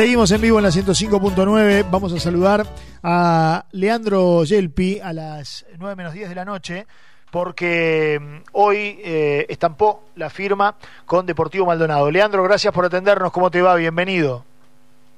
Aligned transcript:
Seguimos 0.00 0.32
en 0.32 0.40
vivo 0.40 0.56
en 0.56 0.62
la 0.62 0.70
105.9. 0.70 1.84
Vamos 1.90 2.14
a 2.14 2.18
saludar 2.18 2.64
a 3.02 3.66
Leandro 3.72 4.44
Yelpi 4.44 4.98
a 4.98 5.12
las 5.12 5.66
9 5.78 5.94
menos 5.94 6.14
10 6.14 6.30
de 6.30 6.34
la 6.34 6.46
noche 6.46 6.86
porque 7.30 8.18
mm, 8.18 8.36
hoy 8.52 8.98
eh, 9.04 9.44
estampó 9.50 10.04
la 10.16 10.30
firma 10.30 10.74
con 11.04 11.26
Deportivo 11.26 11.66
Maldonado. 11.66 12.10
Leandro, 12.10 12.42
gracias 12.42 12.72
por 12.72 12.86
atendernos. 12.86 13.30
¿Cómo 13.30 13.50
te 13.50 13.60
va? 13.60 13.76
Bienvenido. 13.76 14.42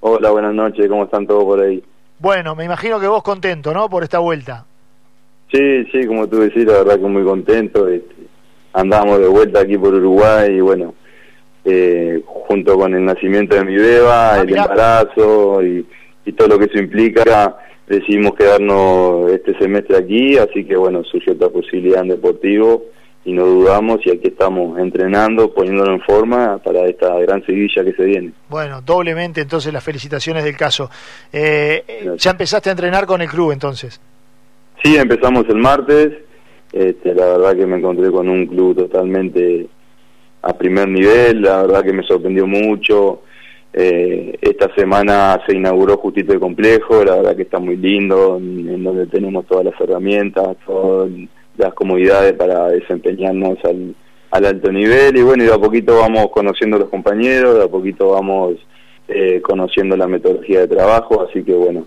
Hola, 0.01 0.33
buenas 0.33 0.53
noches. 0.53 0.89
¿Cómo 0.89 1.05
están 1.05 1.29
todos 1.29 1.45
por 1.45 1.61
ahí? 1.61 1.81
Bueno, 2.19 2.57
me 2.57 2.65
imagino 2.65 2.99
que 2.99 3.07
vos 3.07 3.23
contento, 3.23 3.73
¿no? 3.73 3.89
Por 3.89 4.03
esta 4.03 4.19
vuelta. 4.19 4.65
Sí, 5.53 5.85
sí, 5.93 6.05
como 6.09 6.27
tú 6.27 6.41
decís, 6.41 6.65
la 6.65 6.79
verdad 6.79 6.97
que 6.97 7.07
muy 7.07 7.23
contento. 7.23 7.87
Este, 7.87 8.17
andamos 8.73 9.21
de 9.21 9.29
vuelta 9.29 9.61
aquí 9.61 9.79
por 9.79 9.95
Uruguay 9.95 10.57
y 10.57 10.61
bueno, 10.61 10.93
eh, 11.65 12.23
junto 12.27 12.77
con 12.77 12.95
el 12.95 13.05
nacimiento 13.05 13.55
de 13.55 13.65
mi 13.65 13.77
beba, 13.77 14.35
ah, 14.35 14.41
el 14.41 14.57
embarazo 14.57 15.63
y, 15.63 15.87
todo 16.37 16.49
lo 16.49 16.59
que 16.59 16.67
eso 16.67 16.79
implica, 16.79 17.57
decidimos 17.87 18.35
quedarnos 18.35 19.31
este 19.33 19.59
semestre 19.59 19.97
aquí, 19.97 20.39
así 20.39 20.65
que 20.65 20.77
bueno, 20.77 21.03
surgió 21.05 21.33
otra 21.33 21.49
posibilidad 21.49 22.03
en 22.03 22.09
deportivo 22.09 22.85
y 23.25 23.33
no 23.33 23.45
dudamos 23.45 24.05
y 24.05 24.11
aquí 24.11 24.29
estamos 24.29 24.79
entrenando, 24.79 25.53
poniéndolo 25.53 25.93
en 25.93 26.01
forma 26.01 26.59
para 26.59 26.87
esta 26.87 27.19
gran 27.19 27.45
seguilla 27.45 27.85
que 27.85 27.93
se 27.93 28.05
viene. 28.05 28.33
Bueno, 28.49 28.81
doblemente 28.83 29.41
entonces 29.41 29.73
las 29.73 29.85
felicitaciones 29.85 30.45
del 30.45 30.57
caso. 30.57 30.91
Eh, 31.33 32.15
¿Ya 32.17 32.31
empezaste 32.31 32.71
a 32.71 32.73
entrenar 32.73 33.07
con 33.07 33.21
el 33.21 33.29
club 33.29 33.53
entonces? 33.53 34.01
Sí, 34.83 34.97
empezamos 34.97 35.45
el 35.49 35.57
martes. 35.57 36.13
Este, 36.73 37.15
la 37.15 37.27
verdad 37.27 37.57
que 37.57 37.67
me 37.67 37.77
encontré 37.77 38.11
con 38.11 38.29
un 38.29 38.47
club 38.47 38.75
totalmente 38.77 39.69
a 40.43 40.53
primer 40.53 40.89
nivel, 40.89 41.43
la 41.43 41.63
verdad 41.63 41.85
que 41.85 41.93
me 41.93 42.03
sorprendió 42.03 42.47
mucho. 42.47 43.23
Eh, 43.73 44.37
esta 44.41 44.75
semana 44.75 45.41
se 45.47 45.57
inauguró 45.57 45.97
Justito 45.97 46.33
el 46.33 46.41
Complejo, 46.41 47.05
la 47.05 47.17
verdad 47.17 47.37
que 47.37 47.43
está 47.43 47.59
muy 47.59 47.77
lindo, 47.77 48.37
en, 48.37 48.83
donde 48.83 49.07
tenemos 49.07 49.47
todas 49.47 49.65
las 49.65 49.81
herramientas, 49.81 50.57
todas 50.67 51.11
las 51.57 51.73
comodidades 51.75 52.35
para 52.35 52.69
desempeñarnos 52.69 53.59
al, 53.65 53.95
al 54.31 54.45
alto 54.45 54.73
nivel 54.73 55.17
y 55.17 55.23
bueno, 55.23 55.45
y 55.45 55.47
de 55.47 55.55
a 55.55 55.59
poquito 55.59 55.99
vamos 55.99 56.27
conociendo 56.33 56.77
a 56.77 56.81
los 56.81 56.89
compañeros, 56.89 57.57
de 57.57 57.65
a 57.65 57.69
poquito 57.69 58.11
vamos 58.11 58.57
eh, 59.09 59.41
conociendo 59.43 59.97
la 59.97 60.07
metodología 60.07 60.61
de 60.61 60.69
trabajo, 60.69 61.27
así 61.29 61.43
que 61.43 61.53
bueno, 61.53 61.87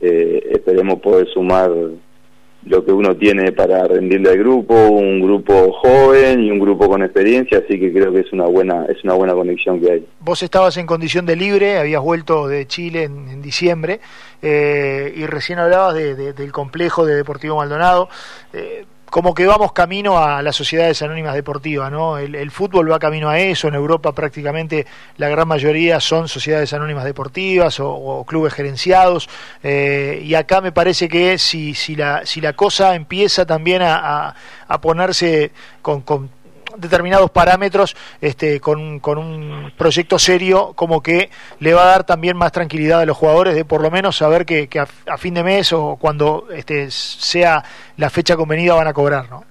eh, 0.00 0.48
esperemos 0.52 1.00
poder 1.00 1.26
sumar 1.28 1.70
lo 2.66 2.84
que 2.84 2.92
uno 2.92 3.16
tiene 3.16 3.52
para 3.52 3.86
rendirle 3.86 4.30
al 4.30 4.38
grupo, 4.38 4.74
un 4.74 5.20
grupo 5.20 5.72
joven 5.72 6.42
y 6.42 6.50
un 6.50 6.58
grupo 6.58 6.88
con 6.88 7.02
experiencia, 7.02 7.58
así 7.58 7.78
que 7.78 7.92
creo 7.92 8.12
que 8.12 8.20
es 8.20 8.32
una 8.32 8.46
buena 8.46 8.86
es 8.86 9.02
una 9.04 9.14
buena 9.14 9.34
conexión 9.34 9.80
que 9.80 9.92
hay. 9.92 10.06
Vos 10.20 10.42
estabas 10.42 10.76
en 10.76 10.86
condición 10.86 11.26
de 11.26 11.36
libre, 11.36 11.78
habías 11.78 12.02
vuelto 12.02 12.48
de 12.48 12.66
Chile 12.66 13.04
en, 13.04 13.40
diciembre 13.40 14.00
eh, 14.42 15.12
y 15.14 15.26
recién 15.26 15.60
hablabas 15.60 15.94
del 15.94 16.52
complejo 16.52 17.06
de 17.06 17.14
Deportivo 17.14 17.56
Maldonado. 17.56 18.08
Eh, 18.52 18.84
como 19.16 19.32
que 19.32 19.46
vamos 19.46 19.72
camino 19.72 20.18
a 20.18 20.42
las 20.42 20.54
sociedades 20.54 21.00
anónimas 21.00 21.32
deportivas, 21.32 21.90
¿no? 21.90 22.18
El, 22.18 22.50
fútbol 22.50 22.92
va 22.92 22.98
camino 22.98 23.30
a 23.30 23.38
eso, 23.38 23.66
en 23.66 23.72
Europa 23.72 24.12
prácticamente 24.12 24.86
la 25.16 25.30
gran 25.30 25.48
mayoría 25.48 26.00
son 26.00 26.28
sociedades 26.28 26.74
anónimas 26.74 27.04
deportivas 27.04 27.80
o, 27.80 28.26
clubes 28.28 28.52
gerenciados, 28.52 29.30
eh, 29.62 30.20
y 30.22 30.34
acá 30.34 30.60
me 30.60 30.70
parece 30.70 31.08
que 31.08 31.38
si, 31.38 31.72
si, 31.72 31.96
la, 31.96 32.26
si 32.26 32.42
la 32.42 32.52
cosa 32.52 32.94
empieza 32.94 33.46
también 33.46 33.80
a, 33.80 34.34
a, 34.68 34.80
ponerse 34.82 35.50
con, 35.80 36.02
con 36.02 36.28
determinados 36.78 37.30
parámetros 37.30 37.96
este, 38.20 38.60
con, 38.60 39.00
con, 39.00 39.18
un 39.18 39.72
proyecto 39.76 40.18
serio 40.18 40.72
como 40.74 41.02
que 41.02 41.30
le 41.60 41.74
va 41.74 41.82
a 41.82 41.86
dar 41.86 42.04
también 42.04 42.36
más 42.36 42.52
tranquilidad 42.52 43.00
a 43.00 43.06
los 43.06 43.16
jugadores 43.16 43.54
de 43.54 43.64
por 43.64 43.80
lo 43.80 43.90
menos 43.90 44.16
saber 44.16 44.44
que, 44.44 44.68
a, 44.78 45.16
fin 45.18 45.34
de 45.34 45.42
mes 45.42 45.72
o 45.72 45.96
cuando 46.00 46.48
este, 46.54 46.90
sea 46.90 47.62
la 47.96 48.10
fecha 48.10 48.36
convenida 48.36 48.74
van 48.74 48.88
a 48.88 48.92
cobrar, 48.92 49.28
¿no? 49.30 49.44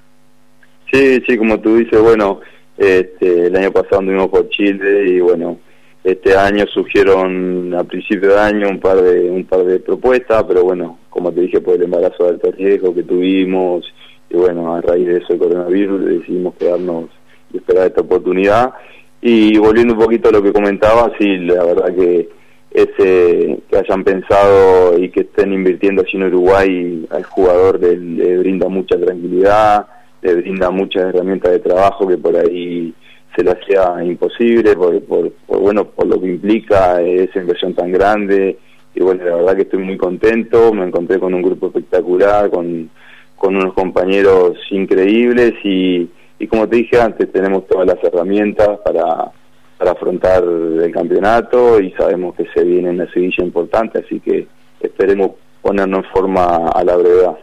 Sí, 0.92 1.22
sí, 1.28 1.38
como 1.38 1.60
tú 1.60 1.78
dices, 1.78 2.00
bueno, 2.00 2.40
este, 2.78 3.48
el 3.48 3.56
año 3.56 3.72
pasado 3.72 4.00
anduvimos 4.00 4.30
por 4.30 4.48
Chile 4.50 5.08
y 5.08 5.20
bueno, 5.20 5.58
este 6.04 6.38
año 6.38 6.66
surgieron 6.68 7.74
a 7.74 7.84
principio 7.84 8.30
de 8.30 8.40
año 8.40 8.70
un 8.70 8.80
par 8.80 9.02
de 9.02 9.30
un 9.30 9.44
par 9.46 9.64
de 9.64 9.80
propuestas, 9.80 10.44
pero 10.44 10.64
bueno, 10.64 11.00
como 11.10 11.32
te 11.32 11.42
dije 11.42 11.62
por 11.62 11.76
el 11.76 11.84
embarazo 11.84 12.24
de 12.24 12.30
alto 12.30 12.52
riesgo 12.52 12.94
que 12.94 13.04
tuvimos 13.04 13.92
y 14.30 14.38
bueno, 14.38 14.76
a 14.76 14.82
raíz 14.82 15.08
de 15.08 15.18
eso 15.18 15.34
el 15.34 15.40
coronavirus 15.40 16.06
decidimos 16.06 16.56
quedarnos 16.56 17.06
y 17.54 17.58
esperar 17.58 17.88
esta 17.88 18.02
oportunidad. 18.02 18.74
Y 19.22 19.58
volviendo 19.58 19.94
un 19.94 20.00
poquito 20.00 20.30
a 20.30 20.32
lo 20.32 20.44
que 20.44 20.54
comentaba, 20.54 21.12
sí, 21.18 21.38
la 21.38 21.64
verdad 21.64 21.96
que 21.96 22.30
ese 22.76 23.58
que 23.70 23.78
hayan 23.78 24.04
pensado 24.04 24.98
y 25.00 25.10
que 25.10 25.22
estén 25.22 25.54
invirtiendo 25.54 26.02
así 26.02 26.18
en 26.18 26.24
Uruguay 26.24 27.06
al 27.10 27.24
jugador 27.24 27.80
le, 27.80 28.38
brinda 28.38 28.68
mucha 28.68 29.00
tranquilidad, 29.00 29.88
le 30.22 30.36
brinda 30.36 30.70
muchas 30.72 31.06
herramientas 31.06 31.54
de 31.54 31.60
trabajo 31.60 32.06
que 32.06 32.18
por 32.18 32.36
ahí 32.36 32.94
se 33.34 33.44
le 33.44 33.52
hacía 33.52 34.04
imposible 34.04 34.76
por, 34.76 35.02
por, 35.04 35.32
bueno 35.48 35.86
por 35.86 36.08
lo 36.08 36.20
que 36.20 36.28
implica 36.28 37.02
esa 37.02 37.40
inversión 37.40 37.74
tan 37.74 37.94
grande 37.94 38.58
y 38.94 39.02
bueno 39.02 39.24
la 39.24 39.36
verdad 39.38 39.56
que 39.56 39.62
estoy 39.62 39.80
muy 39.80 39.98
contento 39.98 40.74
me 40.74 40.86
encontré 40.86 41.18
con 41.18 41.34
un 41.34 41.42
grupo 41.42 41.68
espectacular 41.68 42.50
con 42.50 42.90
con 43.36 43.56
unos 43.56 43.74
compañeros 43.74 44.58
increíbles 44.72 45.54
y, 45.64 46.10
y 46.40 46.48
como 46.48 46.68
te 46.68 46.78
dije 46.78 47.00
antes, 47.00 47.32
tenemos 47.32 47.68
todas 47.68 47.88
las 47.88 48.04
herramientas 48.04 48.80
para, 48.84 49.32
para 49.78 49.92
afrontar 49.92 50.44
el 50.44 50.92
campeonato 50.92 51.80
y 51.80 51.92
sabemos 51.92 52.36
que 52.36 52.46
se 52.54 52.64
viene 52.64 52.90
una 52.90 53.12
seguilla 53.12 53.44
importante, 53.44 54.00
así 54.00 54.20
que 54.20 54.48
esperemos 54.80 55.32
ponernos 55.62 56.06
en 56.06 56.12
forma 56.12 56.70
a 56.70 56.84
la 56.84 56.96
brevedad. 56.96 57.38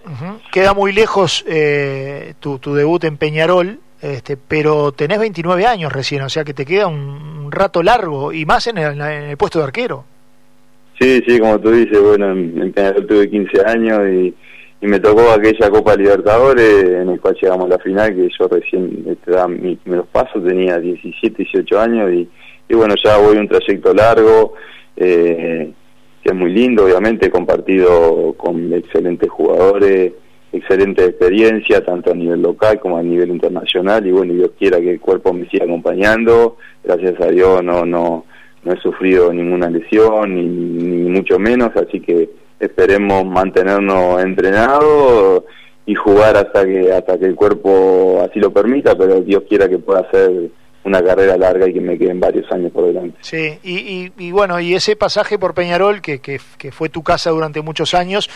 Queda 0.53 0.75
muy 0.75 0.93
lejos 0.93 1.45
eh, 1.49 2.35
tu, 2.39 2.59
tu 2.59 2.75
debut 2.75 3.03
en 3.05 3.17
Peñarol, 3.17 3.81
este, 4.01 4.37
pero 4.37 4.93
tenés 4.93 5.19
29 5.19 5.67
años 5.67 5.93
recién, 5.93 6.23
o 6.23 6.29
sea 6.29 6.45
que 6.45 6.55
te 6.55 6.65
queda 6.65 6.87
un, 6.87 7.51
rato 7.51 7.83
largo 7.83 8.33
y 8.33 8.47
más 8.47 8.67
en 8.67 8.79
el, 8.79 8.99
en 8.99 9.25
el, 9.31 9.37
puesto 9.37 9.59
de 9.59 9.67
arquero. 9.67 10.05
Sí, 10.99 11.23
sí, 11.27 11.39
como 11.39 11.59
tú 11.61 11.71
dices, 11.71 12.01
bueno, 12.01 12.31
en 12.31 12.73
Peñarol 12.73 13.07
tuve 13.07 13.29
15 13.29 13.67
años 13.67 14.01
y 14.09 14.35
y 14.83 14.89
me 14.89 14.99
tocó 14.99 15.31
aquella 15.31 15.71
Copa 15.71 15.95
Libertadores 15.95 16.85
en 16.85 17.09
el 17.11 17.21
cual 17.21 17.37
llegamos 17.41 17.67
a 17.67 17.77
la 17.77 17.79
final, 17.79 18.17
que 18.17 18.29
yo 18.37 18.49
recién 18.49 19.05
este, 19.07 19.31
daba 19.31 19.47
mis 19.47 19.79
primeros 19.79 20.09
pasos, 20.09 20.45
tenía 20.45 20.81
17, 20.81 21.45
18 21.45 21.81
años 21.81 22.13
y, 22.13 22.75
bueno, 22.75 22.97
ya 23.03 23.17
voy 23.17 23.37
un 23.37 23.47
trayecto 23.47 23.95
largo, 23.95 24.55
eh, 24.97 25.71
que 26.21 26.29
es 26.29 26.35
muy 26.35 26.51
lindo, 26.51 26.85
obviamente, 26.85 27.31
compartido 27.31 28.35
con 28.37 28.73
excelentes 28.73 29.31
jugadores, 29.31 30.15
excelente 30.53 31.05
experiencia, 31.05 31.85
tanto 31.85 32.11
a 32.11 32.15
nivel 32.15 32.43
local 32.43 32.81
como 32.81 32.97
a 32.97 33.05
nivel 33.05 33.31
internacional, 33.31 34.05
y 34.05 34.11
bueno, 34.11 34.35
Dios 34.35 34.51
quiera 34.59 34.81
que 34.81 34.91
el 34.91 35.01
cuerpo 35.01 35.33
me 35.33 35.49
siga 35.49 35.65
acompañando, 35.65 36.57
gracias 36.83 37.21
a 37.21 37.29
Dios 37.29 37.63
no, 37.63 37.85
no, 37.85 38.25
no 38.65 38.73
he 38.73 38.77
sufrido 38.79 39.33
ninguna 39.33 39.71
lesión, 39.71 40.35
ni 40.35 41.09
mucho 41.09 41.39
menos, 41.39 41.71
así 41.77 42.01
que 42.01 42.42
esperemos 42.65 43.25
mantenernos 43.25 44.23
entrenados 44.23 45.45
y 45.85 45.95
jugar 45.95 46.37
hasta 46.37 46.65
que 46.65 46.93
hasta 46.93 47.19
que 47.19 47.27
el 47.27 47.35
cuerpo 47.35 48.25
así 48.29 48.39
lo 48.39 48.53
permita, 48.53 48.97
pero 48.97 49.21
Dios 49.21 49.43
quiera 49.49 49.69
que 49.69 49.79
pueda 49.79 50.09
ser 50.11 50.51
una 50.85 51.03
carrera 51.03 51.37
larga 51.37 51.69
y 51.69 51.75
que 51.75 51.81
me 51.81 51.99
queden 51.99 52.21
varios 52.21 52.51
años 52.51 52.73
por 52.73 52.87
delante. 52.87 53.17
Sí, 53.21 53.59
y, 53.63 54.13
y, 54.19 54.33
bueno, 54.33 54.59
y 54.59 54.75
ese 54.75 54.97
pasaje 54.97 55.39
por 55.39 55.55
Peñarol, 55.55 56.01
que, 56.01 56.21
que, 56.21 56.41
fue 56.73 56.89
tu 56.89 57.03
casa 57.03 57.31
durante 57.31 57.63
muchos 57.63 57.95
años, 57.95 58.29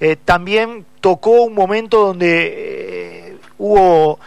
eh, 0.00 0.16
también 0.24 0.84
tocó 1.00 1.42
un 1.42 1.54
momento 1.54 2.06
donde 2.06 3.28
eh, 3.28 3.36
hubo 3.58 4.18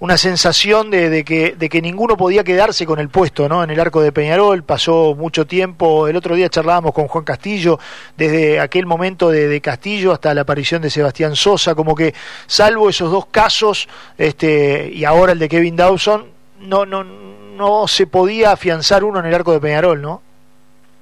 una 0.00 0.16
sensación 0.16 0.90
de, 0.90 1.24
que, 1.24 1.54
de 1.58 1.68
que 1.68 1.80
ninguno 1.80 2.16
podía 2.16 2.44
quedarse 2.44 2.84
con 2.84 2.98
el 2.98 3.08
puesto 3.08 3.48
¿no? 3.48 3.62
en 3.62 3.70
el 3.70 3.80
arco 3.80 4.02
de 4.02 4.12
Peñarol. 4.12 4.62
Pasó 4.62 5.14
mucho 5.14 5.46
tiempo. 5.46 6.08
El 6.08 6.16
otro 6.16 6.34
día 6.34 6.48
charlábamos 6.48 6.92
con 6.92 7.06
Juan 7.08 7.24
Castillo, 7.24 7.78
desde 8.16 8.60
aquel 8.60 8.86
momento 8.86 9.30
de, 9.30 9.60
Castillo 9.60 10.12
hasta 10.12 10.34
la 10.34 10.42
aparición 10.42 10.82
de 10.82 10.90
Sebastián 10.90 11.36
Sosa, 11.36 11.74
como 11.74 11.94
que 11.94 12.12
salvo 12.46 12.90
esos 12.90 13.10
dos 13.10 13.26
casos 13.26 13.88
este, 14.18 14.90
y 14.92 15.04
ahora 15.04 15.32
el 15.32 15.38
de 15.38 15.48
Kevin 15.48 15.76
Dawson, 15.76 16.26
no, 16.60 16.84
no, 16.84 17.04
no 17.04 17.86
se 17.86 18.06
podía 18.06 18.52
afianzar 18.52 19.04
uno 19.04 19.20
en 19.20 19.26
el 19.26 19.34
arco 19.34 19.52
de 19.52 19.60
Peñarol, 19.60 20.02
¿no? 20.02 20.20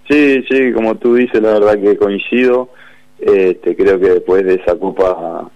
Sí, 0.09 0.45
sí, 0.51 0.73
como 0.73 0.97
tú 0.97 1.15
dices, 1.15 1.41
la 1.41 1.53
verdad 1.53 1.81
que 1.81 1.97
coincido. 1.97 2.69
Este, 3.19 3.77
creo 3.77 4.01
que 4.01 4.11
después 4.11 4.45
de 4.45 4.55
esa 4.57 4.77
Copa 4.77 5.49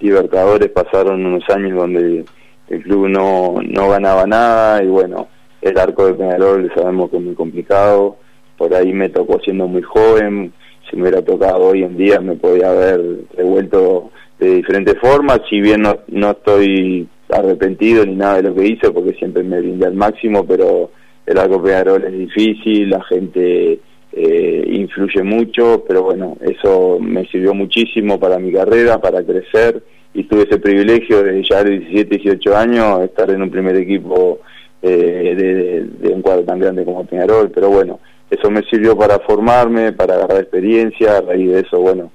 Libertadores 0.00 0.70
pasaron 0.70 1.24
unos 1.24 1.48
años 1.50 1.76
donde 1.76 2.24
el 2.70 2.82
club 2.82 3.08
no, 3.08 3.56
no 3.62 3.90
ganaba 3.90 4.26
nada 4.26 4.82
y 4.82 4.86
bueno, 4.86 5.28
el 5.60 5.76
arco 5.76 6.06
de 6.06 6.14
Peñarol 6.14 6.72
sabemos 6.74 7.10
que 7.10 7.16
es 7.16 7.22
muy 7.22 7.34
complicado, 7.34 8.16
por 8.56 8.72
ahí 8.74 8.92
me 8.92 9.08
tocó 9.08 9.40
siendo 9.40 9.66
muy 9.66 9.82
joven, 9.82 10.52
si 10.88 10.96
me 10.96 11.02
hubiera 11.02 11.22
tocado 11.22 11.58
hoy 11.66 11.82
en 11.82 11.96
día 11.96 12.20
me 12.20 12.36
podía 12.36 12.70
haber 12.70 13.00
revuelto 13.36 14.10
de 14.38 14.54
diferentes 14.56 14.98
formas, 14.98 15.40
si 15.50 15.60
bien 15.60 15.82
no, 15.82 15.98
no 16.08 16.30
estoy 16.30 17.06
arrepentido 17.28 18.06
ni 18.06 18.14
nada 18.14 18.36
de 18.36 18.42
lo 18.44 18.54
que 18.54 18.66
hice 18.66 18.90
porque 18.90 19.14
siempre 19.14 19.42
me 19.42 19.60
brindé 19.60 19.86
al 19.86 19.94
máximo, 19.94 20.46
pero 20.46 20.90
el 21.26 21.38
arco 21.38 21.62
Peñarol 21.62 22.04
es 22.04 22.12
difícil, 22.12 22.90
la 22.90 23.02
gente 23.04 23.80
eh, 24.12 24.64
influye 24.66 25.22
mucho, 25.22 25.84
pero 25.86 26.04
bueno, 26.04 26.36
eso 26.40 26.98
me 27.00 27.26
sirvió 27.26 27.52
muchísimo 27.52 28.18
para 28.18 28.38
mi 28.38 28.52
carrera, 28.52 29.00
para 29.00 29.22
crecer 29.24 29.82
y 30.12 30.24
tuve 30.24 30.42
ese 30.42 30.58
privilegio 30.58 31.22
de 31.22 31.42
ya 31.48 31.62
de 31.62 31.78
17, 31.78 32.16
18 32.18 32.56
años 32.56 33.00
estar 33.02 33.30
en 33.30 33.42
un 33.42 33.50
primer 33.50 33.76
equipo 33.76 34.40
eh, 34.82 35.86
de, 36.00 36.08
un 36.08 36.22
cuadro 36.22 36.44
tan 36.44 36.58
grande 36.58 36.84
como 36.84 37.04
Peñarol, 37.04 37.50
pero 37.50 37.70
bueno, 37.70 38.00
eso 38.30 38.50
me 38.50 38.62
sirvió 38.62 38.96
para 38.96 39.18
formarme, 39.20 39.92
para 39.92 40.14
agarrar 40.14 40.40
experiencia, 40.40 41.18
a 41.18 41.20
raíz 41.20 41.50
de 41.50 41.60
eso, 41.60 41.80
bueno, 41.80 42.10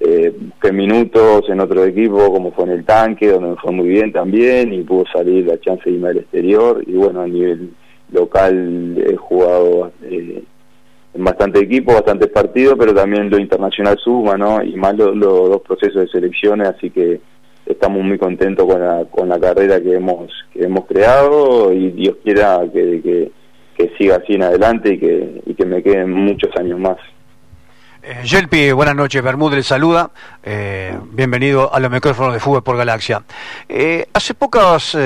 eh, 0.00 0.32
busqué 0.38 0.72
minutos 0.72 1.48
en 1.48 1.60
otro 1.60 1.84
equipo, 1.84 2.30
como 2.32 2.52
fue 2.52 2.64
en 2.64 2.70
el 2.70 2.84
tanque, 2.84 3.28
donde 3.28 3.50
me 3.50 3.56
fue 3.56 3.72
muy 3.72 3.88
bien 3.88 4.12
también, 4.12 4.72
y 4.72 4.82
pudo 4.82 5.04
salir 5.12 5.46
la 5.46 5.58
chance 5.60 5.88
de 5.88 5.96
irme 5.96 6.08
al 6.08 6.18
exterior, 6.18 6.82
y 6.86 6.92
bueno, 6.92 7.22
a 7.22 7.26
nivel 7.26 7.70
local 8.12 9.04
he 9.06 9.16
jugado 9.16 9.92
eh, 10.02 10.42
en 11.14 11.24
bastante 11.24 11.60
equipo, 11.60 11.94
bastantes 11.94 12.28
partidos, 12.28 12.76
pero 12.78 12.94
también 12.94 13.30
lo 13.30 13.38
internacional 13.38 13.98
suma, 13.98 14.36
¿no? 14.36 14.62
Y 14.62 14.74
más 14.76 14.96
los 14.96 15.18
dos 15.18 15.62
procesos 15.62 16.02
de 16.02 16.08
selecciones, 16.08 16.68
así 16.68 16.90
que 16.90 17.20
estamos 17.78 18.02
muy 18.02 18.18
contentos 18.18 18.66
con 18.66 18.80
la, 18.80 19.04
con 19.04 19.28
la 19.28 19.38
carrera 19.38 19.80
que 19.80 19.94
hemos, 19.94 20.32
que 20.52 20.64
hemos 20.64 20.84
creado 20.86 21.72
y 21.72 21.92
Dios 21.92 22.16
quiera 22.24 22.60
que, 22.72 23.30
que, 23.76 23.90
siga 23.96 24.16
así 24.16 24.34
en 24.34 24.42
adelante 24.42 24.94
y 24.94 24.98
que, 24.98 25.42
y 25.46 25.54
que 25.54 25.64
me 25.64 25.82
queden 25.82 26.10
muchos 26.10 26.50
años 26.56 26.80
más. 26.80 26.96
Eh, 28.02 28.22
Yelpi, 28.24 28.70
buenas 28.72 28.94
noches. 28.94 29.22
Bermúdez 29.22 29.66
saluda. 29.66 30.10
Eh, 30.42 30.96
bienvenido 31.10 31.74
a 31.74 31.80
los 31.80 31.90
micrófonos 31.90 32.32
de 32.32 32.40
Fútbol 32.40 32.62
por 32.62 32.76
Galaxia. 32.76 33.24
Eh, 33.68 34.06
hace 34.12 34.34
pocas 34.34 34.96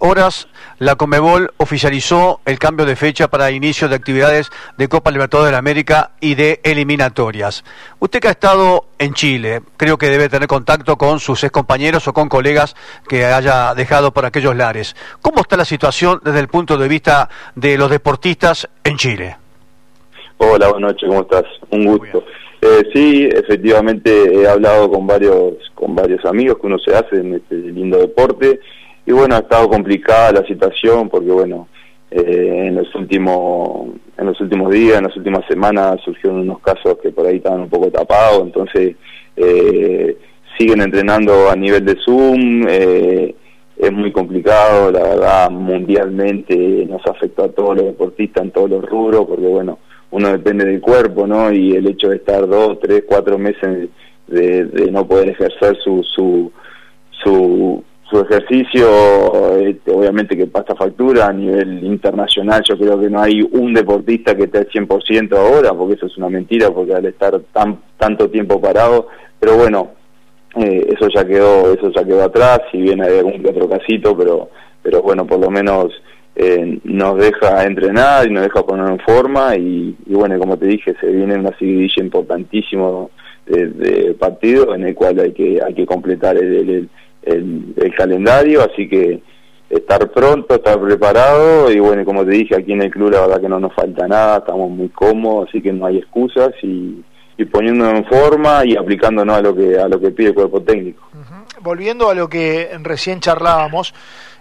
horas 0.00 0.48
la 0.78 0.96
Comebol 0.96 1.54
oficializó 1.56 2.40
el 2.44 2.58
cambio 2.58 2.84
de 2.84 2.94
fecha 2.94 3.28
para 3.28 3.50
inicio 3.50 3.88
de 3.88 3.96
actividades 3.96 4.50
de 4.76 4.88
Copa 4.88 5.10
Libertadores 5.10 5.48
de 5.48 5.52
la 5.52 5.58
América 5.58 6.10
y 6.20 6.34
de 6.34 6.60
eliminatorias. 6.62 7.64
Usted 8.00 8.20
que 8.20 8.28
ha 8.28 8.32
estado 8.32 8.86
en 8.98 9.14
Chile, 9.14 9.62
creo 9.76 9.96
que 9.96 10.10
debe 10.10 10.28
tener 10.28 10.46
contacto 10.46 10.98
con 10.98 11.20
sus 11.20 11.42
ex 11.42 11.50
compañeros 11.50 12.06
o 12.06 12.12
con 12.12 12.28
colegas 12.28 12.76
que 13.08 13.24
haya 13.24 13.74
dejado 13.74 14.12
por 14.12 14.26
aquellos 14.26 14.54
lares. 14.54 14.94
¿Cómo 15.22 15.40
está 15.40 15.56
la 15.56 15.64
situación 15.64 16.20
desde 16.22 16.40
el 16.40 16.48
punto 16.48 16.76
de 16.76 16.88
vista 16.88 17.30
de 17.54 17.78
los 17.78 17.90
deportistas 17.90 18.68
en 18.84 18.96
Chile? 18.98 19.45
Hola, 20.38 20.68
buenas 20.68 20.92
noches, 20.92 21.08
¿cómo 21.08 21.22
estás? 21.22 21.44
Un 21.70 21.86
gusto. 21.86 22.22
Eh, 22.60 22.82
sí, 22.92 23.26
efectivamente 23.32 24.34
he 24.34 24.46
hablado 24.46 24.90
con 24.90 25.06
varios 25.06 25.54
con 25.74 25.94
varios 25.94 26.22
amigos 26.26 26.58
que 26.58 26.66
uno 26.66 26.78
se 26.78 26.94
hace 26.94 27.20
en 27.20 27.34
este 27.34 27.54
lindo 27.54 27.98
deporte 27.98 28.60
y 29.06 29.12
bueno, 29.12 29.34
ha 29.34 29.38
estado 29.38 29.68
complicada 29.68 30.32
la 30.32 30.46
situación 30.46 31.08
porque 31.08 31.30
bueno, 31.30 31.68
eh, 32.10 32.64
en 32.66 32.74
los 32.74 32.94
últimos 32.94 33.88
en 34.18 34.26
los 34.26 34.38
últimos 34.40 34.70
días, 34.72 34.98
en 34.98 35.04
las 35.04 35.16
últimas 35.16 35.46
semanas 35.48 36.00
surgieron 36.04 36.40
unos 36.40 36.60
casos 36.60 36.98
que 37.02 37.10
por 37.12 37.26
ahí 37.26 37.36
estaban 37.36 37.60
un 37.60 37.70
poco 37.70 37.90
tapados, 37.90 38.42
entonces 38.42 38.94
eh, 39.36 40.18
siguen 40.58 40.82
entrenando 40.82 41.50
a 41.50 41.56
nivel 41.56 41.84
de 41.84 41.96
Zoom, 42.04 42.66
eh, 42.68 43.34
es 43.78 43.92
muy 43.92 44.12
complicado, 44.12 44.90
la 44.90 45.02
verdad, 45.02 45.50
mundialmente 45.50 46.54
nos 46.88 47.06
afectó 47.06 47.44
a 47.44 47.48
todos 47.48 47.76
los 47.76 47.86
deportistas 47.86 48.44
en 48.44 48.50
todos 48.50 48.68
los 48.68 48.84
rubros, 48.84 49.26
porque 49.26 49.46
bueno, 49.46 49.78
uno 50.10 50.30
depende 50.30 50.64
del 50.64 50.80
cuerpo, 50.80 51.26
¿no? 51.26 51.52
Y 51.52 51.72
el 51.76 51.86
hecho 51.88 52.08
de 52.08 52.16
estar 52.16 52.46
dos, 52.46 52.78
tres, 52.80 53.04
cuatro 53.06 53.38
meses 53.38 53.88
de, 54.26 54.90
no 54.90 55.06
poder 55.06 55.30
ejercer 55.30 55.76
su, 55.82 56.02
su, 56.02 56.52
su, 57.10 57.84
su 58.08 58.20
ejercicio, 58.20 59.56
este, 59.58 59.92
obviamente 59.92 60.36
que 60.36 60.46
pasa 60.46 60.74
factura 60.74 61.26
a 61.26 61.32
nivel 61.32 61.84
internacional. 61.84 62.62
Yo 62.68 62.78
creo 62.78 63.00
que 63.00 63.10
no 63.10 63.20
hay 63.20 63.42
un 63.42 63.74
deportista 63.74 64.34
que 64.36 64.44
esté 64.44 64.58
al 64.58 64.68
100% 64.68 65.36
ahora, 65.36 65.74
porque 65.74 65.94
eso 65.94 66.06
es 66.06 66.16
una 66.16 66.28
mentira, 66.28 66.70
porque 66.70 66.94
al 66.94 67.06
estar 67.06 67.38
tan 67.52 67.80
tanto 67.98 68.30
tiempo 68.30 68.60
parado, 68.60 69.08
pero 69.40 69.56
bueno, 69.56 69.90
eh, 70.56 70.86
eso 70.88 71.08
ya 71.08 71.24
quedó 71.26 71.72
eso 71.72 71.90
ya 71.90 72.04
quedó 72.04 72.22
atrás, 72.24 72.60
si 72.70 72.78
bien 72.78 73.02
hay 73.02 73.18
algún 73.18 73.44
otro 73.46 73.68
casito, 73.68 74.16
pero 74.16 74.48
pero 74.82 75.02
bueno, 75.02 75.26
por 75.26 75.40
lo 75.40 75.50
menos 75.50 75.92
eh, 76.38 76.80
nos 76.84 77.16
deja 77.16 77.64
entrenar 77.64 78.26
y 78.26 78.30
nos 78.30 78.42
deja 78.42 78.62
poner 78.62 78.90
en 78.90 78.98
forma 79.00 79.56
y, 79.56 79.96
bueno, 80.06 80.38
como 80.38 80.58
te 80.58 80.66
dije, 80.66 80.94
se 81.00 81.06
viene 81.06 81.34
una 81.34 81.56
seguidilla 81.58 82.02
importantísimo 82.02 83.10
de, 83.46 84.14
partido 84.18 84.74
en 84.74 84.86
el 84.86 84.94
cual 84.94 85.18
hay 85.20 85.32
que 85.32 85.60
hay 85.64 85.72
que 85.72 85.86
completar 85.86 86.36
el, 86.36 86.90
el, 87.22 87.94
calendario, 87.96 88.60
así 88.62 88.86
que 88.86 89.22
estar 89.70 90.10
pronto, 90.10 90.56
estar 90.56 90.78
preparado 90.78 91.72
y 91.72 91.78
bueno, 91.78 92.04
como 92.04 92.24
te 92.24 92.32
dije, 92.32 92.54
aquí 92.54 92.72
en 92.72 92.82
el 92.82 92.90
club 92.90 93.12
la 93.12 93.22
verdad 93.22 93.40
que 93.40 93.48
no 93.48 93.58
nos 93.58 93.72
falta 93.72 94.06
nada, 94.06 94.38
estamos 94.38 94.68
muy 94.68 94.90
cómodos, 94.90 95.48
así 95.48 95.62
que 95.62 95.72
no 95.72 95.86
hay 95.86 95.98
excusas 95.98 96.52
y, 96.62 97.02
y 97.38 97.44
poniéndonos 97.46 98.00
en 98.00 98.04
forma 98.04 98.62
y 98.64 98.76
aplicándonos 98.76 99.38
a 99.38 99.40
lo 99.40 99.54
que 99.54 99.78
a 99.78 99.88
lo 99.88 99.98
que 99.98 100.10
pide 100.10 100.28
el 100.28 100.34
cuerpo 100.34 100.60
técnico. 100.60 101.02
Volviendo 101.66 102.08
a 102.08 102.14
lo 102.14 102.28
que 102.28 102.78
recién 102.80 103.18
charlábamos, 103.18 103.92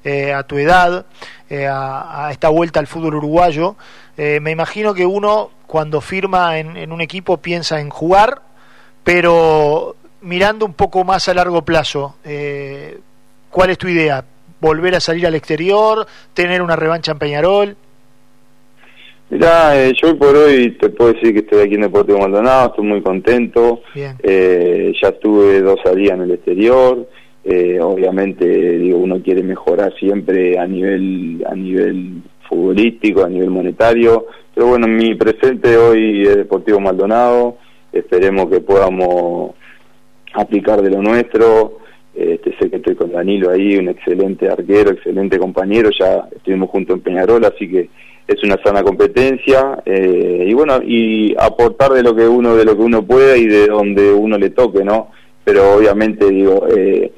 eh, 0.04 0.32
a 0.32 0.44
tu 0.44 0.60
edad, 0.60 1.08
eh, 1.50 1.66
a, 1.68 2.30
esta 2.30 2.50
vuelta 2.50 2.80
al 2.80 2.86
fútbol 2.86 3.16
uruguayo, 3.16 3.78
eh, 4.16 4.40
me 4.40 4.52
imagino 4.52 4.94
que 4.94 5.08
uno 5.08 5.50
cuando 5.66 6.02
firma 6.02 6.60
en, 6.60 6.92
un 6.92 7.02
equipo 7.02 7.38
piensa 7.38 7.80
en 7.80 7.90
jugar, 7.90 8.44
pero 9.04 9.96
mirando 10.22 10.68
un 10.68 10.76
poco 10.76 11.04
más 11.04 11.28
a 11.28 11.34
largo 11.34 11.64
plazo, 11.64 12.18
¿cuál 13.50 13.72
es 13.72 13.80
tu 13.80 13.88
idea? 13.88 14.24
¿Volver 14.62 14.94
a 14.94 15.00
salir 15.00 15.26
al 15.26 15.34
exterior? 15.34 16.06
¿Tener 16.36 16.62
una 16.62 16.76
revancha 16.76 17.14
en 17.14 17.18
Peñarol? 17.18 17.78
Mirá, 19.30 19.90
yo 19.92 20.10
hoy 20.10 20.14
por 20.14 20.36
hoy 20.36 20.72
te 20.80 20.90
puedo 20.90 21.14
decir 21.14 21.34
que 21.34 21.40
estoy 21.40 21.66
aquí 21.66 21.76
en 21.76 21.82
Deportivo 21.82 22.20
Maldonado, 22.20 22.70
estoy 22.70 22.86
muy 22.86 23.02
contento. 23.02 23.82
ya 23.94 25.10
estuve 25.10 25.62
dos 25.62 25.80
días 25.96 26.14
en 26.14 26.22
el 26.22 26.32
exterior. 26.32 27.08
Eh, 27.48 27.80
obviamente, 27.80 28.46
digo, 28.46 28.98
uno 28.98 29.22
quiere 29.22 29.44
mejorar 29.44 29.94
siempre 30.00 30.58
a 30.58 30.66
nivel, 30.66 31.46
a 31.48 31.54
nivel 31.54 32.24
futbolístico, 32.50 33.24
a 33.24 33.30
nivel 33.30 33.52
monetario, 33.52 34.26
pero 34.54 34.68
bueno, 34.68 34.88
mi 34.88 35.14
presente 35.14 35.78
hoy 35.78 36.24
es 36.24 36.38
Deportivo 36.38 36.80
Maldonado, 36.80 37.58
esperemos 37.92 38.50
que 38.50 38.62
podamos 38.62 39.52
aplicar 40.34 40.82
de 40.82 40.90
lo 40.90 41.04
nuestro, 41.04 41.80
este, 42.16 42.56
sé 42.58 42.70
que 42.72 42.78
estoy 42.78 42.96
con 42.96 43.12
Danilo 43.12 43.52
ahí, 43.52 43.78
un 43.78 43.90
excelente 43.90 44.50
arquero, 44.50 44.92
excelente 44.92 45.38
compañero, 45.38 45.92
ya 45.92 46.28
estuvimos 46.36 46.72
juntos 46.72 46.96
en 46.96 47.02
Peñarol, 47.02 47.46
así 47.46 47.70
que 47.70 47.90
es 48.28 48.44
una 48.44 48.58
sana 48.64 48.84
competencia 48.84 49.82
eh, 49.86 50.46
y 50.48 50.54
bueno 50.54 50.82
y 50.84 51.36
aportar 51.38 51.92
de 51.92 52.04
lo 52.04 52.16
que 52.16 52.28
uno 52.28 52.56
de 52.56 52.66
lo 52.66 52.76
que 52.76 52.84
uno 52.84 53.06
pueda 53.06 53.38
y 53.38 53.46
de 53.46 53.68
donde 53.68 54.14
uno 54.14 54.38
le 54.38 54.50
toque 54.50 54.84
no 54.84 55.12
pero 55.44 55.76
obviamente 55.76 56.30
digo 56.30 56.68
eh, 56.68 57.12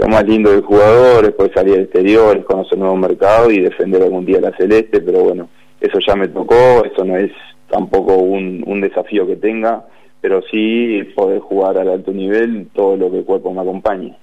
lo 0.00 0.08
más 0.08 0.24
lindo 0.24 0.50
del 0.50 0.62
jugador 0.62 1.26
es 1.26 1.32
poder 1.32 1.52
salir 1.52 1.74
al 1.74 1.82
exterior, 1.82 2.36
es 2.38 2.44
conocer 2.46 2.78
nuevos 2.78 2.98
mercados 2.98 3.52
y 3.52 3.60
defender 3.60 4.02
algún 4.02 4.24
día 4.24 4.40
la 4.40 4.56
celeste, 4.56 5.02
pero 5.02 5.24
bueno, 5.24 5.50
eso 5.78 5.98
ya 6.06 6.16
me 6.16 6.28
tocó, 6.28 6.84
eso 6.86 7.04
no 7.04 7.16
es 7.16 7.30
tampoco 7.68 8.14
un, 8.14 8.80
desafío 8.80 9.26
que 9.26 9.36
tenga, 9.36 9.84
pero 10.22 10.40
sí 10.50 11.02
poder 11.14 11.40
jugar 11.40 11.76
al 11.76 11.90
alto 11.90 12.12
nivel 12.12 12.68
todo 12.74 12.96
lo 12.96 13.10
que 13.10 13.18
el 13.18 13.24
cuerpo 13.24 13.52
me 13.52 13.60
acompañe. 13.60 14.16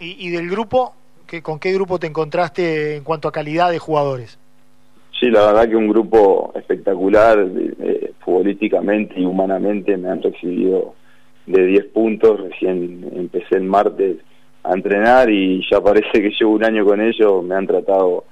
¿Y, 0.00 0.30
del 0.30 0.48
grupo? 0.48 0.94
¿qué, 1.26 1.42
¿Con 1.42 1.58
qué 1.60 1.72
grupo 1.72 1.98
te 1.98 2.06
encontraste 2.06 2.96
en 2.96 3.04
cuanto 3.04 3.28
a 3.28 3.32
calidad 3.32 3.70
de 3.70 3.78
jugadores? 3.78 4.38
Sí, 5.22 5.30
la 5.30 5.46
verdad 5.46 5.68
que 5.68 5.76
un 5.76 5.86
grupo 5.86 6.52
espectacular, 6.56 7.48
eh, 7.78 8.10
futbolísticamente 8.24 9.20
y 9.20 9.24
humanamente 9.24 9.96
me 9.96 10.08
han 10.08 10.20
recibido 10.20 10.96
de 11.46 11.64
10 11.64 11.84
puntos, 11.94 12.40
recién 12.40 13.08
empecé 13.14 13.54
el 13.54 13.62
martes 13.62 14.16
a 14.64 14.72
entrenar 14.72 15.30
y 15.30 15.64
ya 15.70 15.80
parece 15.80 16.10
que 16.10 16.32
llevo 16.36 16.54
un 16.54 16.64
año 16.64 16.84
con 16.84 17.00
ellos, 17.00 17.44
me 17.44 17.54
han 17.54 17.68
tratado 17.68 18.24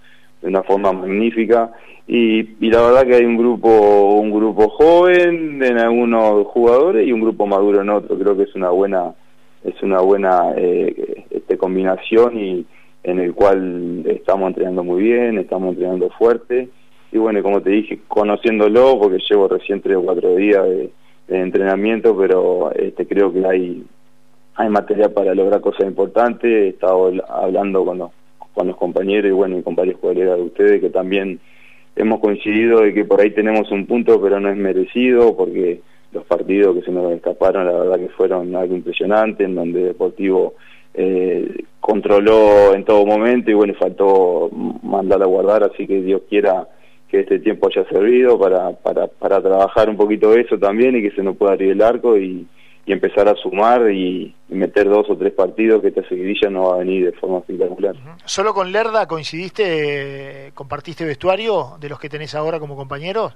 de 0.43 0.49
una 0.49 0.65
forma 0.65 0.93
magnífica. 0.93 1.71
Y, 2.09 2.41
y 2.59 2.71
la 2.73 2.83
verdad 2.83 3.07
que 3.07 3.15
hay 3.15 3.25
un 3.25 3.37
grupo 3.37 4.17
un 4.17 4.33
grupo 4.33 4.71
joven 4.71 5.63
en 5.63 5.79
algunos 5.79 6.45
jugadores 6.49 7.07
y 7.07 7.13
un 7.13 7.21
grupo 7.21 7.47
maduro 7.47 7.83
en 7.83 7.91
otro, 7.91 8.19
creo 8.19 8.37
que 8.37 8.43
es 8.43 8.55
una 8.57 8.71
buena 8.71 9.15
es 9.63 9.81
una 9.85 10.01
buena 10.01 10.55
eh, 10.57 11.25
este, 11.31 11.57
combinación 11.57 12.37
y 12.37 12.67
en 13.05 13.21
el 13.21 13.33
cual 13.33 14.03
estamos 14.07 14.49
entrenando 14.49 14.83
muy 14.83 15.05
bien, 15.05 15.39
estamos 15.39 15.75
entrenando 15.75 16.11
fuerte 16.19 16.69
y 17.13 17.19
bueno, 17.19 17.43
como 17.43 17.61
te 17.61 17.71
dije, 17.71 18.01
conociéndolo 18.07 18.99
porque 18.99 19.19
llevo 19.29 19.49
recién 19.49 19.81
tres 19.81 19.97
o 19.97 20.03
cuatro 20.03 20.37
días 20.37 20.65
de, 20.65 20.91
entrenamiento, 21.29 22.17
pero 22.17 22.73
este, 22.73 23.07
creo 23.07 23.33
que 23.33 23.47
hay 23.47 23.85
hay 24.57 24.69
material 24.69 25.13
para 25.13 25.33
lograr 25.33 25.61
cosas 25.61 25.87
importantes, 25.87 26.51
he 26.51 26.69
estado 26.69 27.13
hablando 27.29 27.85
con 27.85 27.99
los, 27.99 28.11
con 28.53 28.67
los 28.67 28.77
compañeros 28.77 29.31
y 29.31 29.33
bueno, 29.33 29.57
y 29.57 29.63
con 29.63 29.77
varios 29.77 29.99
colegas 30.01 30.37
de 30.37 30.43
ustedes 30.43 30.81
que 30.81 30.91
también 30.91 31.39
hemos 31.97 32.21
coincidido 32.21 32.81
de 32.81 32.93
que 32.93 33.05
por 33.05 33.21
ahí 33.21 33.31
tenemos 33.31 33.71
un 33.71 33.87
punto 33.87 34.21
pero 34.21 34.41
no 34.41 34.51
es 34.51 34.57
merecido 34.57 35.37
porque 35.37 35.81
los 36.13 36.25
partidos 36.25 36.77
que 36.77 36.83
se 36.83 36.91
nos 36.91 37.13
escaparon 37.13 37.67
la 37.67 37.73
verdad 37.73 37.99
que 37.99 38.09
fueron 38.09 38.55
algo 38.57 38.75
impresionante 38.75 39.45
en 39.45 39.55
donde 39.55 39.85
Deportivo 39.85 40.55
eh, 40.95 41.65
controló 41.79 42.75
en 42.75 42.85
todo 42.85 43.07
momento 43.07 43.51
y 43.51 43.55
bueno 43.55 43.75
faltó 43.75 44.51
mandar 44.83 45.23
a 45.23 45.27
guardar 45.27 45.65
así 45.65 45.87
que 45.87 46.01
Dios 46.01 46.23
quiera 46.29 46.67
que 47.11 47.21
este 47.21 47.41
tiempo 47.41 47.69
haya 47.69 47.89
servido 47.89 48.39
para, 48.39 48.71
para, 48.73 49.07
para 49.09 49.43
trabajar 49.43 49.89
un 49.89 49.97
poquito 49.97 50.33
eso 50.35 50.59
también 50.59 50.97
y 50.97 51.03
que 51.03 51.11
se 51.11 51.23
nos 51.23 51.37
pueda 51.37 51.53
abrir 51.53 51.73
el 51.73 51.83
arco 51.83 52.17
y, 52.17 52.47
y 52.87 52.93
empezar 52.93 53.29
a 53.29 53.35
sumar 53.37 53.91
y, 53.91 54.35
meter 54.49 54.89
dos 54.89 55.09
o 55.09 55.17
tres 55.17 55.33
partidos 55.33 55.81
que 55.81 55.89
esta 55.89 56.03
seguidilla 56.09 56.51
no 56.51 56.71
va 56.71 56.75
a 56.75 56.79
venir 56.79 57.05
de 57.05 57.13
forma 57.13 57.39
espectacular. 57.39 57.95
¿Solo 58.25 58.53
con 58.53 58.73
Lerda 58.73 59.07
coincidiste, 59.07 60.51
compartiste 60.55 61.05
vestuario 61.05 61.77
de 61.81 61.89
los 61.89 62.01
que 62.01 62.09
tenés 62.09 62.35
ahora 62.35 62.59
como 62.59 62.75
compañeros? 62.75 63.33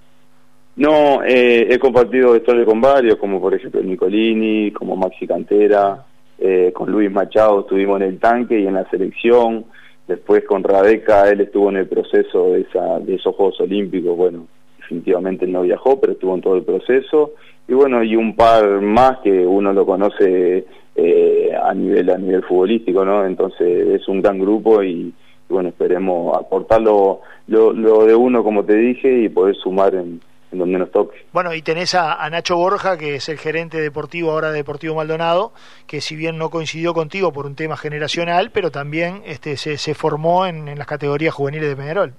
No, 0.76 1.22
eh, 1.22 1.68
he 1.70 1.78
compartido 1.78 2.32
vestuario 2.32 2.66
con 2.66 2.80
varios, 2.80 3.16
como 3.16 3.40
por 3.40 3.54
ejemplo 3.54 3.80
Nicolini, 3.80 4.72
como 4.72 4.96
Maxi 4.96 5.24
Cantera, 5.24 6.04
eh, 6.36 6.72
con 6.74 6.90
Luis 6.90 7.12
Machado 7.12 7.60
estuvimos 7.60 8.00
en 8.00 8.08
el 8.08 8.18
tanque 8.18 8.58
y 8.58 8.66
en 8.66 8.74
la 8.74 8.90
selección, 8.90 9.66
después 10.06 10.44
con 10.44 10.62
Rabeca, 10.62 11.28
él 11.30 11.40
estuvo 11.40 11.70
en 11.70 11.76
el 11.76 11.86
proceso 11.86 12.52
de, 12.52 12.62
esa, 12.62 12.98
de 13.00 13.14
esos 13.14 13.34
Juegos 13.34 13.60
Olímpicos, 13.60 14.16
bueno, 14.16 14.46
definitivamente 14.78 15.44
él 15.44 15.52
no 15.52 15.62
viajó, 15.62 16.00
pero 16.00 16.12
estuvo 16.12 16.34
en 16.34 16.40
todo 16.40 16.56
el 16.56 16.62
proceso, 16.62 17.32
y 17.66 17.72
bueno, 17.72 18.02
y 18.02 18.16
un 18.16 18.36
par 18.36 18.80
más 18.82 19.18
que 19.18 19.46
uno 19.46 19.72
lo 19.72 19.86
conoce 19.86 20.66
eh, 20.96 21.52
a 21.60 21.72
nivel 21.74 22.10
a 22.10 22.18
nivel 22.18 22.42
futbolístico, 22.42 23.04
¿no? 23.04 23.24
Entonces 23.24 24.00
es 24.00 24.06
un 24.06 24.20
gran 24.20 24.38
grupo 24.38 24.82
y, 24.82 25.12
bueno, 25.48 25.70
esperemos 25.70 26.36
aportar 26.36 26.82
lo, 26.82 27.20
lo, 27.46 28.04
de 28.04 28.14
uno, 28.14 28.44
como 28.44 28.64
te 28.64 28.76
dije, 28.76 29.22
y 29.22 29.28
poder 29.28 29.56
sumar 29.56 29.94
en, 29.94 30.20
donde 30.58 30.78
nos 30.78 30.90
toque. 30.90 31.24
Bueno, 31.32 31.54
y 31.54 31.62
tenés 31.62 31.94
a, 31.94 32.28
Nacho 32.30 32.56
Borja, 32.56 32.96
que 32.98 33.16
es 33.16 33.28
el 33.28 33.38
gerente 33.38 33.80
deportivo 33.80 34.30
ahora 34.30 34.50
de 34.50 34.58
Deportivo 34.58 34.94
Maldonado, 34.94 35.52
que 35.86 36.00
si 36.00 36.16
bien 36.16 36.38
no 36.38 36.50
coincidió 36.50 36.94
contigo 36.94 37.32
por 37.32 37.46
un 37.46 37.54
tema 37.54 37.76
generacional, 37.76 38.50
pero 38.52 38.70
también 38.70 39.22
este, 39.26 39.56
se, 39.56 39.76
se 39.78 39.94
formó 39.94 40.46
en, 40.46 40.68
en 40.68 40.78
las 40.78 40.86
categorías 40.86 41.34
juveniles 41.34 41.68
de 41.68 41.76
Peñarol. 41.76 42.14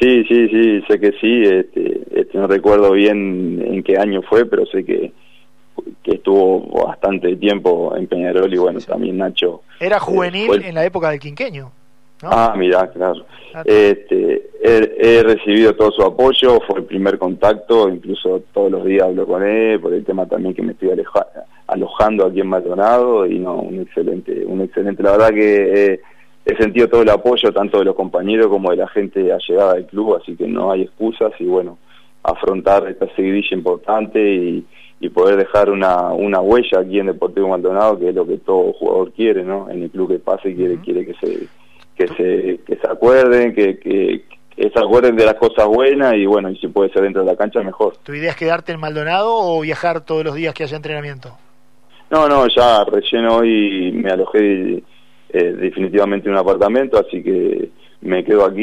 Sí, 0.00 0.24
sí, 0.28 0.48
sí, 0.48 0.82
sé 0.88 1.00
que 1.00 1.12
sí. 1.20 1.42
Este, 1.42 2.20
este, 2.20 2.38
no 2.38 2.46
recuerdo 2.46 2.92
bien 2.92 3.60
en 3.64 3.82
qué 3.82 3.98
año 3.98 4.22
fue, 4.22 4.46
pero 4.46 4.64
sé 4.66 4.84
que, 4.84 5.12
que 6.02 6.12
estuvo 6.12 6.84
bastante 6.84 7.34
tiempo 7.36 7.94
en 7.96 8.06
Peñarol 8.06 8.52
y 8.52 8.58
bueno, 8.58 8.78
también 8.80 9.18
Nacho. 9.18 9.62
Era 9.80 9.96
eh, 9.96 10.00
juvenil 10.00 10.62
en 10.62 10.74
la 10.74 10.84
época 10.84 11.10
del 11.10 11.18
quinqueño. 11.18 11.72
Ah, 12.22 12.54
mira, 12.56 12.88
claro. 12.90 13.24
Este, 13.64 14.50
he, 14.60 15.22
recibido 15.22 15.74
todo 15.74 15.92
su 15.92 16.02
apoyo, 16.02 16.60
fue 16.66 16.80
el 16.80 16.84
primer 16.84 17.18
contacto, 17.18 17.88
incluso 17.88 18.42
todos 18.52 18.70
los 18.70 18.84
días 18.84 19.04
hablo 19.04 19.26
con 19.26 19.42
él 19.42 19.80
por 19.80 19.94
el 19.94 20.04
tema 20.04 20.26
también 20.26 20.54
que 20.54 20.62
me 20.62 20.72
estoy 20.72 20.90
alojando 21.66 22.26
aquí 22.26 22.40
en 22.40 22.48
Maldonado 22.48 23.26
y 23.26 23.38
no, 23.38 23.56
un 23.56 23.80
excelente, 23.80 24.44
un 24.44 24.60
excelente, 24.62 25.02
la 25.02 25.12
verdad 25.12 25.30
que 25.30 25.92
eh, 25.92 26.00
he 26.44 26.56
sentido 26.56 26.88
todo 26.88 27.02
el 27.02 27.10
apoyo 27.10 27.52
tanto 27.52 27.78
de 27.78 27.84
los 27.84 27.94
compañeros 27.94 28.48
como 28.48 28.70
de 28.70 28.76
la 28.78 28.88
gente 28.88 29.32
allegada 29.32 29.74
del 29.74 29.86
club, 29.86 30.18
así 30.20 30.36
que 30.36 30.48
no 30.48 30.72
hay 30.72 30.82
excusas 30.82 31.32
y 31.38 31.44
bueno, 31.44 31.78
afrontar 32.22 32.88
esta 32.88 33.06
seguidilla 33.14 33.56
importante 33.56 34.20
y, 34.20 34.66
poder 35.14 35.36
dejar 35.36 35.70
una, 35.70 36.12
una 36.12 36.40
huella 36.40 36.80
aquí 36.80 36.98
en 36.98 37.06
Deportivo 37.06 37.48
Maldonado, 37.48 37.98
que 37.98 38.10
es 38.10 38.14
lo 38.14 38.26
que 38.26 38.36
todo 38.38 38.72
jugador 38.74 39.12
quiere, 39.12 39.42
¿no? 39.42 39.70
En 39.70 39.84
el 39.84 39.90
club 39.90 40.10
que 40.10 40.18
pase 40.18 40.54
quiere, 40.54 40.78
quiere 40.80 41.06
que 41.06 41.14
se 41.14 41.48
que 41.98 42.08
se 42.08 42.60
que 42.64 42.76
se 42.76 42.86
acuerden, 42.88 43.54
que, 43.54 43.78
que, 43.78 44.22
se 44.56 44.78
acuerden 44.78 45.16
de 45.16 45.24
las 45.24 45.34
cosas 45.34 45.66
buenas 45.66 46.14
y 46.14 46.26
bueno, 46.26 46.50
y 46.50 46.56
si 46.58 46.68
puede 46.68 46.92
ser 46.92 47.02
dentro 47.02 47.22
de 47.22 47.30
la 47.30 47.36
cancha 47.36 47.60
mejor. 47.62 47.96
¿Tu 48.02 48.14
idea 48.14 48.30
es 48.30 48.36
quedarte 48.36 48.72
en 48.72 48.80
Maldonado 48.80 49.34
o 49.34 49.60
viajar 49.60 50.04
todos 50.04 50.24
los 50.24 50.34
días 50.34 50.54
que 50.54 50.64
haya 50.64 50.76
entrenamiento? 50.76 51.36
No, 52.10 52.28
no, 52.28 52.46
ya 52.48 52.84
recién 52.84 53.26
hoy 53.26 53.92
me 53.92 54.10
alojé 54.10 54.82
eh, 55.30 55.52
definitivamente 55.52 56.28
en 56.28 56.34
un 56.34 56.38
apartamento, 56.38 56.98
así 56.98 57.22
que 57.22 57.70
me 58.00 58.24
quedo 58.24 58.44
aquí 58.44 58.62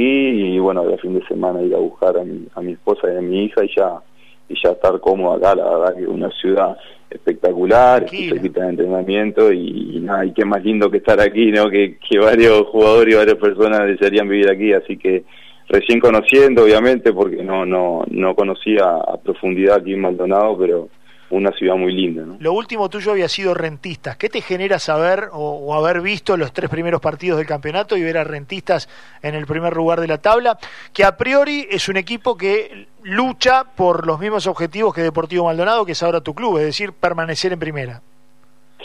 y 0.56 0.60
bueno, 0.60 0.84
el 0.84 1.00
fin 1.00 1.20
de 1.20 1.26
semana 1.28 1.62
ir 1.62 1.76
a 1.76 1.80
buscar 1.80 2.18
a 2.18 2.24
mi, 2.24 2.48
a 2.56 2.62
mi 2.62 2.74
esposa 2.74 3.08
y 3.14 3.18
a 3.18 3.22
mi 3.22 3.46
hija 3.46 3.64
y 3.64 3.76
ya 3.76 4.02
y 4.50 4.56
ya 4.62 4.72
estar 4.72 5.00
cómodo 5.00 5.34
acá, 5.34 5.56
la 5.56 5.70
verdad 5.70 5.96
que 5.96 6.04
es 6.04 6.08
una 6.08 6.30
ciudad 6.32 6.78
espectacular, 7.10 8.10
cerquita 8.10 8.64
de 8.64 8.70
entrenamiento 8.70 9.52
y, 9.52 10.00
nada, 10.02 10.26
y 10.26 10.34
qué 10.34 10.46
más 10.46 10.64
lindo 10.64 10.90
que 10.90 10.98
estar 10.98 11.20
aquí, 11.20 11.52
¿no? 11.52 11.70
Que, 11.70 11.98
que 11.98 12.20
varios 12.20 12.64
jugadores 12.68 13.14
y 13.14 13.18
varias 13.18 13.38
personas 13.38 13.88
desearían 13.88 14.28
vivir 14.28 14.50
aquí, 14.50 14.74
así 14.74 14.98
que 14.98 15.24
recién 15.68 16.00
conociendo, 16.00 16.64
obviamente, 16.64 17.14
porque 17.14 17.44
no 17.44 17.66
no 17.66 18.04
no 18.10 18.36
conocía 18.36 18.84
a 18.86 19.18
profundidad 19.18 19.78
aquí 19.78 19.94
en 19.94 20.02
Maldonado, 20.02 20.58
pero 20.58 20.90
una 21.30 21.52
ciudad 21.52 21.76
muy 21.76 21.94
linda. 21.94 22.24
¿no? 22.24 22.38
Lo 22.40 22.54
último 22.54 22.90
tuyo 22.90 23.12
había 23.12 23.28
sido 23.28 23.54
Rentistas. 23.54 24.18
¿Qué 24.18 24.30
te 24.30 24.42
genera 24.42 24.80
saber 24.80 25.30
o, 25.32 25.74
haber 25.76 26.02
visto 26.02 26.38
los 26.38 26.54
tres 26.54 26.70
primeros 26.70 27.02
partidos 27.02 27.38
del 27.38 27.48
campeonato 27.48 27.98
y 27.98 28.04
ver 28.04 28.18
a 28.18 28.24
Rentistas 28.24 28.88
en 29.22 29.36
el 29.36 29.46
primer 29.46 29.76
lugar 29.76 30.02
de 30.02 30.08
la 30.08 30.20
tabla? 30.20 30.58
Que 30.94 31.04
a 31.04 31.18
priori 31.18 31.66
es 31.70 31.90
un 31.90 31.98
equipo 31.98 32.38
que 32.38 32.88
lucha 33.04 33.64
por 33.76 34.06
los 34.06 34.20
mismos 34.20 34.48
objetivos 34.48 34.94
que 34.94 35.02
Deportivo 35.02 35.46
Maldonado, 35.46 35.86
que 35.86 35.94
es 35.94 36.04
ahora 36.04 36.22
tu 36.22 36.34
club, 36.34 36.58
es 36.58 36.66
decir, 36.66 36.92
permanecer 36.94 37.54
en 37.54 37.60
primera. 37.60 38.02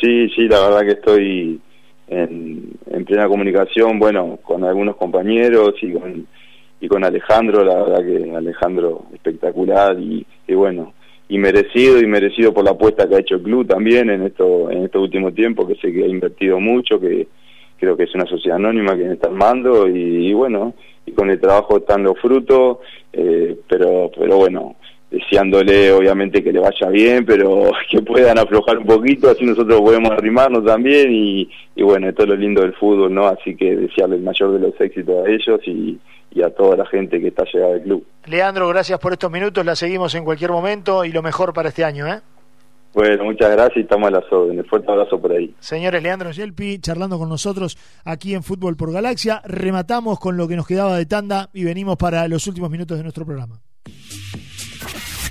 Sí, 0.00 0.28
sí, 0.30 0.48
la 0.48 0.60
verdad 0.60 0.80
que 0.80 0.92
estoy 0.92 1.60
en, 2.08 2.78
plena 3.06 3.28
comunicación, 3.28 3.98
bueno, 3.98 4.38
con 4.42 4.64
algunos 4.64 4.96
compañeros 4.96 5.74
y 5.82 5.92
con, 5.92 6.26
y 6.80 6.88
con 6.88 7.04
Alejandro, 7.04 7.64
la 7.64 7.82
verdad 7.82 8.04
que 8.04 8.34
Alejandro 8.34 9.06
espectacular 9.12 9.98
y, 9.98 10.24
y 10.46 10.54
bueno, 10.54 10.94
y 11.30 11.38
merecido 11.38 12.00
y 12.00 12.06
merecido 12.06 12.52
por 12.52 12.64
la 12.64 12.72
apuesta 12.72 13.08
que 13.08 13.14
ha 13.14 13.20
hecho 13.20 13.36
el 13.36 13.42
club 13.42 13.64
también 13.64 14.10
en 14.10 14.22
esto 14.22 14.68
en 14.68 14.84
este 14.84 14.98
último 14.98 15.32
tiempo 15.32 15.66
que 15.66 15.76
sé 15.76 15.92
que 15.92 16.02
ha 16.02 16.08
invertido 16.08 16.58
mucho 16.58 17.00
que 17.00 17.28
creo 17.78 17.96
que 17.96 18.02
es 18.02 18.14
una 18.16 18.26
sociedad 18.26 18.56
anónima 18.56 18.96
que 18.96 19.12
está 19.12 19.28
armando 19.28 19.88
y, 19.88 20.32
bueno 20.34 20.74
y 21.06 21.12
con 21.12 21.30
el 21.30 21.40
trabajo 21.40 21.78
están 21.78 22.02
los 22.02 22.18
frutos 22.18 22.78
eh, 23.12 23.56
pero 23.68 24.10
pero 24.18 24.38
bueno 24.38 24.74
deseándole 25.10 25.92
obviamente 25.92 26.42
que 26.42 26.52
le 26.52 26.60
vaya 26.60 26.88
bien 26.88 27.24
pero 27.24 27.70
que 27.90 28.00
puedan 28.02 28.38
aflojar 28.38 28.78
un 28.78 28.86
poquito 28.86 29.30
así 29.30 29.44
nosotros 29.44 29.80
podemos 29.80 30.10
arrimarnos 30.10 30.64
también 30.64 31.10
y, 31.12 31.50
y 31.74 31.82
bueno 31.82 32.08
esto 32.08 32.22
es 32.22 32.28
lo 32.28 32.36
lindo 32.36 32.62
del 32.62 32.74
fútbol 32.74 33.12
no 33.12 33.26
así 33.26 33.56
que 33.56 33.76
desearle 33.76 34.16
el 34.16 34.22
mayor 34.22 34.52
de 34.52 34.60
los 34.60 34.80
éxitos 34.80 35.26
a 35.26 35.30
ellos 35.30 35.60
y 35.66 35.98
y 36.32 36.42
a 36.42 36.50
toda 36.50 36.76
la 36.76 36.86
gente 36.86 37.20
que 37.20 37.28
está 37.28 37.44
llegada 37.52 37.74
al 37.74 37.82
club. 37.82 38.06
Leandro, 38.26 38.68
gracias 38.68 38.98
por 38.98 39.12
estos 39.12 39.30
minutos, 39.30 39.64
la 39.64 39.74
seguimos 39.74 40.14
en 40.14 40.24
cualquier 40.24 40.50
momento 40.50 41.04
y 41.04 41.12
lo 41.12 41.22
mejor 41.22 41.52
para 41.52 41.70
este 41.70 41.84
año, 41.84 42.06
¿eh? 42.06 42.20
Bueno, 42.92 43.22
muchas 43.24 43.52
gracias 43.52 43.76
y 43.76 43.80
estamos 43.80 44.08
a 44.08 44.10
las 44.10 44.32
órdenes. 44.32 44.66
Fuerte 44.66 44.90
abrazo 44.90 45.20
por 45.20 45.30
ahí. 45.30 45.54
Señores, 45.60 46.02
Leandro 46.02 46.32
Yelpi 46.32 46.80
charlando 46.80 47.18
con 47.18 47.28
nosotros 47.28 47.78
aquí 48.04 48.34
en 48.34 48.42
Fútbol 48.42 48.76
por 48.76 48.92
Galaxia. 48.92 49.40
Rematamos 49.44 50.18
con 50.18 50.36
lo 50.36 50.48
que 50.48 50.56
nos 50.56 50.66
quedaba 50.66 50.96
de 50.96 51.06
tanda 51.06 51.50
y 51.52 51.62
venimos 51.62 51.96
para 51.96 52.26
los 52.26 52.48
últimos 52.48 52.68
minutos 52.68 52.96
de 52.96 53.04
nuestro 53.04 53.24
programa. 53.24 53.60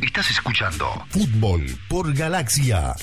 Estás 0.01 0.31
escuchando 0.31 0.85
Fútbol 1.09 1.65
por 1.89 2.13
Galaxia. 2.13 2.95